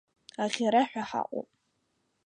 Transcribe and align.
Аӷьараҳәа 0.43 1.03
ҳаҟоуп. 1.09 1.49